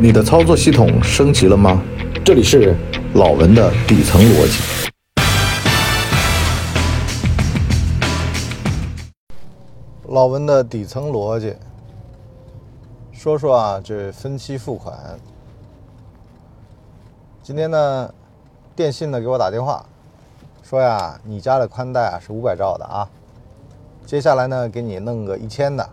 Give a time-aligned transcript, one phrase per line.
[0.00, 1.82] 你的操作系统升级了吗？
[2.24, 2.76] 这里是
[3.14, 4.62] 老文的底层逻辑。
[10.06, 11.52] 老文的底层逻辑，
[13.10, 14.96] 说说啊，这分期付款。
[17.42, 18.14] 今天呢，
[18.76, 19.84] 电信呢给我打电话，
[20.62, 23.10] 说呀，你家的宽带啊是五百兆的啊，
[24.06, 25.90] 接下来呢给你弄个一千的，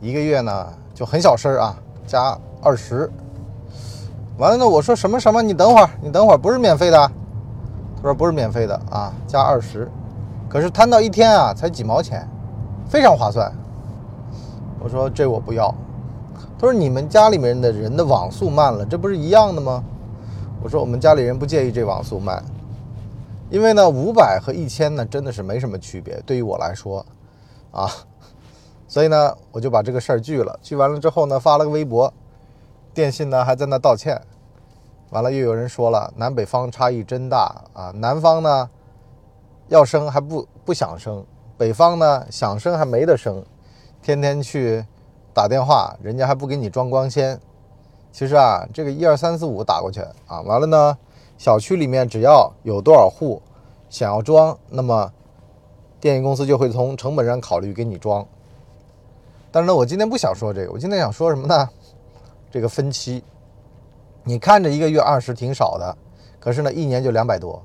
[0.00, 2.36] 一个月呢就很小声啊，加。
[2.60, 3.08] 二十，
[4.36, 4.68] 完了呢？
[4.68, 5.40] 我说什么什么？
[5.40, 6.98] 你等会儿，你等会儿，不是免费的。
[7.96, 9.88] 他说不是免费的啊，加二十。
[10.48, 12.28] 可是摊到一天啊，才几毛钱，
[12.88, 13.52] 非常划算。
[14.80, 15.72] 我说这我不要。
[16.58, 19.84] 他说你们家里面的人的网速慢了，这不是一样的吗？
[20.60, 22.42] 我说我们家里人不介意这网速慢，
[23.50, 27.06] 因为呢，五百和一千呢真的是没什么区别，对于我来说，
[27.70, 27.88] 啊，
[28.88, 30.58] 所以呢，我就把这个事儿拒了。
[30.60, 32.12] 拒完了之后呢，发了个微博。
[32.94, 34.20] 电信呢还在那道歉，
[35.10, 38.68] 完了又有人说了南北方差异真大啊，南方呢
[39.68, 41.24] 要生还不不想生，
[41.56, 43.44] 北方呢想生还没得生，
[44.02, 44.84] 天天去
[45.32, 47.38] 打电话，人家还不给你装光纤。
[48.10, 50.98] 其实啊，这个一二三四五打过去啊，完了呢，
[51.36, 53.40] 小区里面只要有多少户
[53.88, 55.12] 想要装，那么
[56.00, 58.26] 电信公司就会从成本上考虑给你装。
[59.50, 61.68] 但是呢，我今天不想说这个，我今天想说什么呢？
[62.50, 63.22] 这个分期，
[64.24, 65.96] 你看着一个月二十挺少的，
[66.38, 67.60] 可是呢，一年就两百多。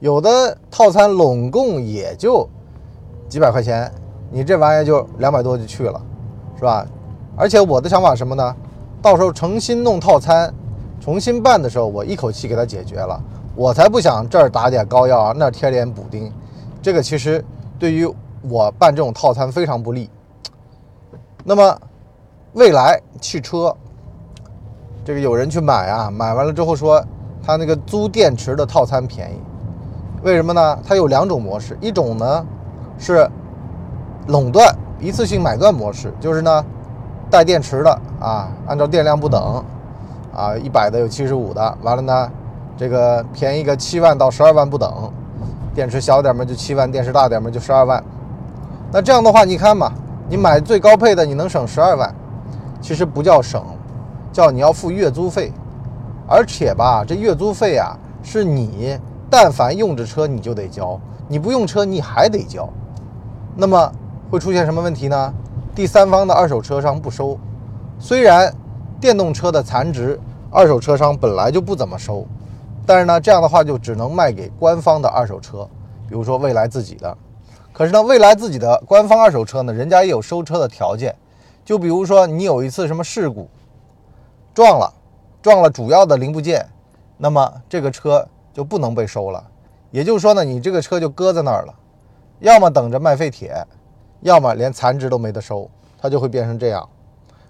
[0.00, 2.48] 有的套餐拢共也就
[3.28, 3.90] 几百块钱，
[4.30, 6.00] 你这玩意儿就两百多就去了，
[6.56, 6.86] 是吧？
[7.36, 8.56] 而且我的想法什么呢？
[9.00, 10.52] 到时候重新弄套餐，
[11.00, 13.20] 重新办的时候，我一口气给它解决了，
[13.54, 16.32] 我才不想这儿打点膏药啊，那儿贴点补丁。
[16.82, 17.44] 这个其实
[17.78, 18.06] 对于
[18.42, 20.10] 我办这种套餐非常不利。
[21.48, 21.76] 那么。
[22.54, 23.76] 未来汽车，
[25.04, 27.04] 这个有人去买啊，买完了之后说，
[27.44, 29.34] 他那个租电池的套餐便宜，
[30.22, 30.78] 为什么呢？
[30.84, 32.44] 它有两种模式，一种呢
[32.98, 33.30] 是
[34.28, 36.64] 垄断一次性买断模式，就是呢
[37.30, 39.62] 带电池的啊，按照电量不等
[40.34, 42.32] 啊，一百的有七十五的，完了呢
[42.78, 45.12] 这个便宜个七万到十二万不等，
[45.74, 48.02] 电池小点嘛就七万，电池大点嘛就十二万。
[48.90, 49.92] 那这样的话，你看嘛，
[50.28, 52.14] 你买最高配的，你能省十二万。
[52.80, 53.64] 其实不叫省，
[54.32, 55.52] 叫你要付月租费，
[56.28, 58.96] 而且吧，这月租费啊，是你
[59.28, 62.68] 但凡用着车你就得交，你不用车你还得交。
[63.56, 63.90] 那么
[64.30, 65.34] 会出现什么问题呢？
[65.74, 67.36] 第三方的二手车商不收，
[67.98, 68.52] 虽然
[69.00, 72.24] 电动车的残值二手车商本来就不怎么收，
[72.86, 75.68] 但是呢，这样的话就只能卖给官方的二手车，
[76.08, 77.16] 比如说未来自己的。
[77.78, 81.14] 可是呢，蔚来自己的官方二手车呢，人家也有收车的条件。
[81.64, 83.48] 就比如说你有一次什么事故，
[84.52, 84.92] 撞了，
[85.40, 86.66] 撞了主要的零部件，
[87.16, 89.48] 那么这个车就不能被收了。
[89.92, 91.74] 也就是说呢，你这个车就搁在那儿了，
[92.40, 93.54] 要么等着卖废铁，
[94.22, 96.88] 要么连残值都没得收，它就会变成这样。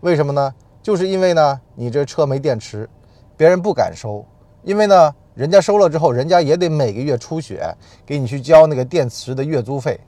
[0.00, 0.54] 为什么呢？
[0.82, 2.88] 就是因为呢，你这车没电池，
[3.36, 4.24] 别人不敢收，
[4.62, 10.00] 因为呢，人家收了之后，人家也得每个月出血给你去交那个电池的月租费，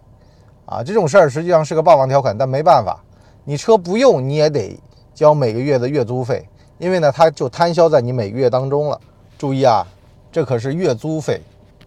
[0.66, 3.02] 啊，这种事儿实际上是个霸王条款，但没办法。
[3.44, 4.78] 你车不用，你也得
[5.14, 6.44] 交每个月的月租费，
[6.78, 9.00] 因为呢，它就摊销在你每个月当中了。
[9.38, 9.86] 注意啊，
[10.32, 11.40] 这可是月租费，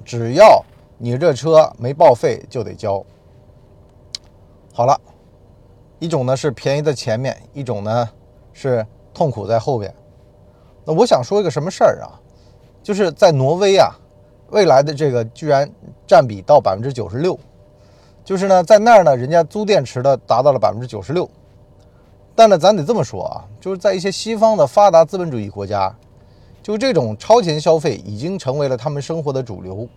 [0.05, 0.63] 只要
[0.97, 3.03] 你这车没报废就得交。
[4.73, 4.97] 好了，
[5.99, 8.09] 一种呢是便宜在前面，一种呢
[8.53, 9.93] 是痛苦在后边。
[10.85, 12.15] 那我想说一个什么事儿啊？
[12.81, 13.93] 就是在挪威啊，
[14.51, 15.69] 未来的这个居然
[16.07, 17.37] 占比到百分之九十六，
[18.23, 21.29] 就是呢，在那儿呢，人家租电池的达到了百分之九十六。
[22.35, 25.93] 但呢，咱得这么说啊，就是在一些西方的发达资本主义国家，
[26.63, 29.87] 就这种超前消费已经成为了他们生活的主流。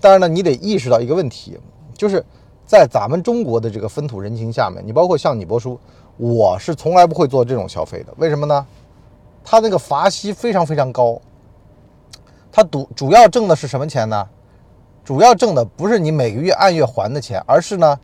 [0.00, 1.58] 但是呢，你得意识到一个问题，
[1.94, 2.22] 就是
[2.66, 5.78] 在咱们中国的这个风土人情下面，你包括像你博叔，
[6.18, 8.12] 我是从来不会做这种消费的。
[8.18, 8.66] 为什么呢？
[9.42, 11.18] 他那个罚息非常非常高，
[12.50, 14.28] 他主主要挣的是什么钱呢？
[15.06, 17.98] 主要挣的不是你每个月按月还的钱，而是呢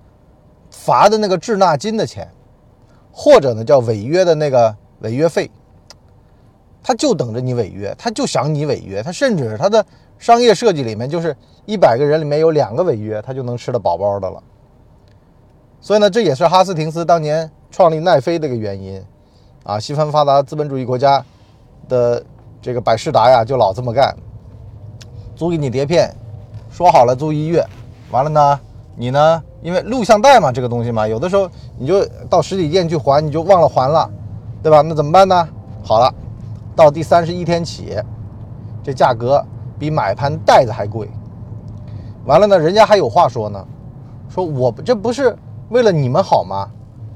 [0.70, 2.26] 罚的那个滞纳金的钱。
[3.14, 5.50] 或者呢，叫违约的那个违约费，
[6.82, 9.84] 他就等着你违约，他就想你违约，他甚至他的
[10.18, 14.42] 商业设计里面就是一百个人里面有两个违约，他就能吃得饱饱的了。
[15.78, 19.04] 所以呢，这也是哈斯廷斯当年创立奈飞的一个原因
[19.64, 19.78] 啊。
[19.78, 21.22] 西方发达资本主义国家
[21.90, 22.24] 的
[22.62, 24.16] 这个百事达呀，就老这么干，
[25.36, 26.10] 租给你碟片，
[26.72, 27.62] 说好了租一月，
[28.10, 28.60] 完了呢，
[28.96, 29.42] 你呢？
[29.60, 31.48] 因为录像带嘛，这个东西嘛，有的时候
[31.78, 34.10] 你就到实体店去还，你就忘了还了，
[34.62, 34.80] 对吧？
[34.80, 35.48] 那怎么办呢？
[35.84, 36.12] 好了，
[36.74, 37.96] 到第三十一天起，
[38.82, 39.44] 这价格
[39.78, 41.08] 比买盘袋子还贵。
[42.24, 43.64] 完了呢，人家还有话说呢，
[44.30, 45.36] 说我这不是
[45.68, 46.66] 为了你们好吗？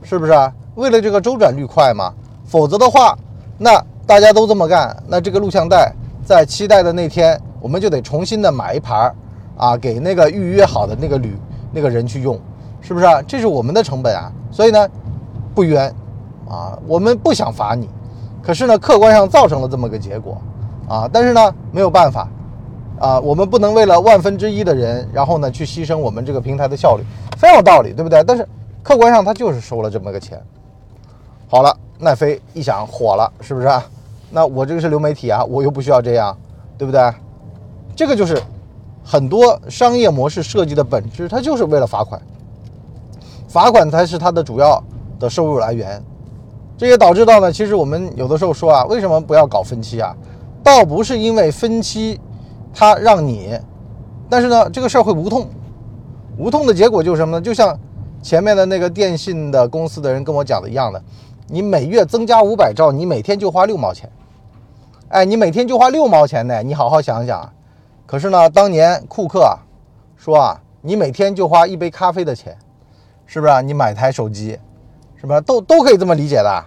[0.02, 0.32] 是不是？
[0.74, 2.12] 为了这个周转率快吗？
[2.44, 3.16] 否则的话，
[3.58, 5.92] 那大家都这么干，那这个录像带
[6.24, 9.14] 在期待的那天，我们就得重新的买一盘儿
[9.56, 11.36] 啊，给那个预约好的那个旅
[11.72, 12.38] 那个人去用，
[12.80, 13.22] 是不是啊？
[13.22, 14.88] 这是我们的成本啊，所以呢，
[15.54, 15.92] 不冤
[16.48, 17.88] 啊，我们不想罚你，
[18.42, 20.40] 可是呢，客观上造成了这么个结果
[20.88, 22.28] 啊，但是呢，没有办法。
[22.98, 27.02] 啊，我们不能为了万分之一的人，然后呢去牺牲我们这个平台的效率，
[27.36, 28.24] 非常有道理，对不对？
[28.24, 28.48] 但是
[28.82, 30.42] 客观上他就是收了这么个钱。
[31.46, 33.84] 好了，奈飞一想火了，是不是啊？
[34.30, 36.34] 那我这个是流媒体啊，我又不需要这样，
[36.78, 37.12] 对不对？
[37.94, 38.42] 这个就是
[39.08, 42.20] 很多商业模式设计的本质，它就是为了罚款，
[43.46, 44.82] 罚款才是它的主要
[45.20, 46.02] 的收入来源。
[46.76, 50.12] 这也导致到呢，其实我们有的时候说啊，为什么不要搞分期啊？
[50.62, 52.20] 倒不是因为分期。
[52.78, 53.58] 他让你，
[54.28, 55.48] 但是呢，这个事儿会无痛，
[56.36, 57.40] 无痛的结果就是什么呢？
[57.40, 57.74] 就像
[58.20, 61.02] 前面的那个电信的公司的人跟我讲的一样的，
[61.48, 64.10] 你每月增加五百兆，你每天就花六毛钱，
[65.08, 67.50] 哎，你每天就花六毛钱呢，你好好想想。
[68.06, 69.58] 可是呢，当年库克啊
[70.16, 72.56] 说啊，你每天就花一杯咖啡的钱，
[73.26, 73.60] 是不是啊？
[73.60, 74.56] 你买台手机，
[75.16, 75.40] 是吧？
[75.40, 76.64] 都都可以这么理解的，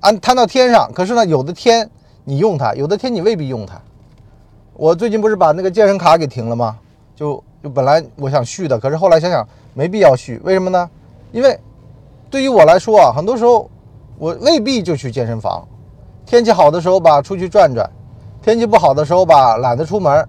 [0.00, 0.88] 安摊到天上。
[0.94, 1.90] 可是呢，有的天
[2.22, 3.80] 你用它，有的天你未必用它。
[4.74, 6.78] 我最近不是把那个健身卡给停了吗？
[7.16, 10.88] 就就本来我想续的，可是后来想想没必要续，为什么呢？
[11.32, 11.58] 因为
[12.30, 13.68] 对于我来说啊，很多时候
[14.16, 15.66] 我未必就去健身房。
[16.24, 17.84] 天气好的时候吧，出去转转；
[18.40, 20.24] 天气不好的时候吧，懒得出门。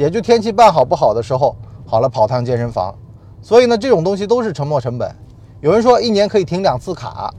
[0.00, 1.54] 也就天气半好不好的时候，
[1.84, 2.94] 好了跑趟健身房。
[3.42, 5.14] 所以呢，这种东西都是沉没成本。
[5.60, 7.30] 有人说一年可以停两次卡，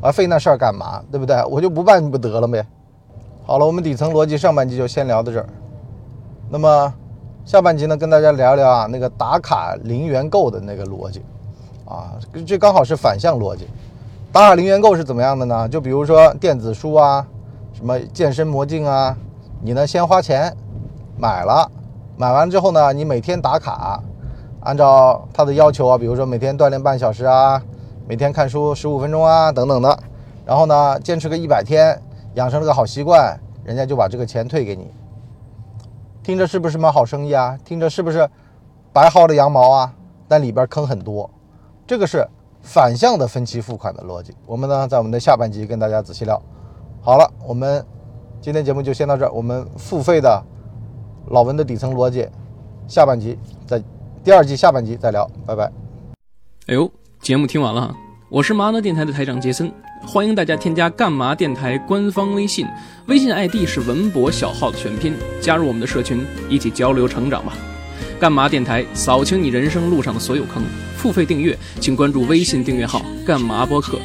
[0.00, 1.00] 啊，费那事儿干嘛？
[1.12, 1.40] 对不对？
[1.44, 2.66] 我就不办不得了呗。
[3.46, 5.46] 好了，我们底层逻辑上半集就先聊到这儿。
[6.50, 6.92] 那么，
[7.44, 11.22] 下半集呢，跟大家聊聊啊，那个打卡零元购的那个逻辑，
[11.84, 13.68] 啊，这刚好是反向逻辑。
[14.32, 15.68] 打卡零元购是怎么样的呢？
[15.68, 17.24] 就比如说电子书啊，
[17.72, 19.16] 什么健身魔镜啊，
[19.60, 20.52] 你呢先花钱
[21.16, 21.70] 买了，
[22.22, 24.00] 买完之后呢，你每天打卡，
[24.60, 27.60] 按照他的要求啊，比如说每天锻炼半小时啊，
[28.06, 29.98] 每天看书十五分钟啊，等等的，
[30.46, 32.00] 然后呢，坚持个一百天，
[32.34, 34.88] 养成了个好习惯，人家就把这个钱退给你。
[36.22, 37.58] 听着是不是什么好生意啊？
[37.64, 38.30] 听着是不是
[38.92, 39.92] 白薅的羊毛啊？
[40.28, 41.28] 但里边坑很多，
[41.88, 42.24] 这个是
[42.60, 44.32] 反向的分期付款的逻辑。
[44.46, 46.40] 我们呢，在我们的下半集跟大家仔细聊。
[47.00, 47.84] 好了，我们
[48.40, 49.32] 今天节目就先到这儿。
[49.32, 50.40] 我们付费的
[51.30, 52.26] 老文的底层逻辑，
[52.86, 53.82] 下半集再
[54.24, 55.28] 第二季下半集再聊。
[55.46, 55.70] 拜拜。
[56.66, 56.90] 哎呦，
[57.20, 57.94] 节目听完了，
[58.30, 59.72] 我是麻辣电台的台长杰森。
[60.04, 62.66] 欢迎大家添加干嘛电台官方微信，
[63.06, 67.52] 微信 ID 是文博小号的全拼，加入我们的社群，一起交流成长吧。
[68.18, 70.62] 干嘛电台扫清你人生路上的所有坑，
[70.96, 73.98] 付费订阅请关注微信订阅号干嘛播客。